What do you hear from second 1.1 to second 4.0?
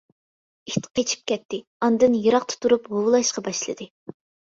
كەتتى، ئاندىن يىراقتا تۇرۇپ ھۇۋلاشقا باشلىدى.